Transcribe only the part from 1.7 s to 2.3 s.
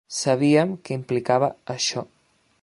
això.